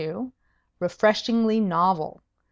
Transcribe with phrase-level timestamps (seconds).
[0.79, 2.23] "Refreshingly novel."